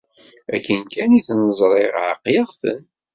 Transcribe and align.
Akken 0.55 0.81
kan 0.93 1.17
i 1.19 1.21
ten-ẓriɣ 1.27 1.93
ɛeqleɣ-ten. 2.09 2.81